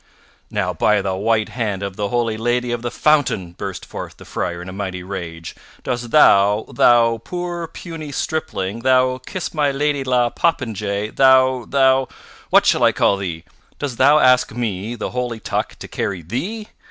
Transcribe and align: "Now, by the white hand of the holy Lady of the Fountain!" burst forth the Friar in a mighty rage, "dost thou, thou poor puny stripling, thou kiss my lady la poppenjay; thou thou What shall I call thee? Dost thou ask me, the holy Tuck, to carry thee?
"Now, 0.49 0.73
by 0.73 1.03
the 1.03 1.13
white 1.15 1.49
hand 1.49 1.83
of 1.83 1.95
the 1.95 2.09
holy 2.09 2.35
Lady 2.35 2.71
of 2.71 2.81
the 2.81 2.89
Fountain!" 2.89 3.51
burst 3.51 3.85
forth 3.85 4.17
the 4.17 4.25
Friar 4.25 4.59
in 4.59 4.67
a 4.67 4.73
mighty 4.73 5.03
rage, 5.03 5.53
"dost 5.83 6.09
thou, 6.09 6.65
thou 6.73 7.19
poor 7.23 7.67
puny 7.67 8.11
stripling, 8.11 8.79
thou 8.79 9.19
kiss 9.23 9.53
my 9.53 9.69
lady 9.69 10.03
la 10.03 10.31
poppenjay; 10.31 11.09
thou 11.11 11.67
thou 11.69 12.07
What 12.49 12.65
shall 12.65 12.81
I 12.81 12.91
call 12.93 13.17
thee? 13.17 13.43
Dost 13.77 13.99
thou 13.99 14.17
ask 14.17 14.51
me, 14.55 14.95
the 14.95 15.11
holy 15.11 15.39
Tuck, 15.39 15.75
to 15.77 15.87
carry 15.87 16.23
thee? 16.23 16.69